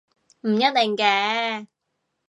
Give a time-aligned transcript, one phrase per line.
[0.47, 1.67] 唔一定嘅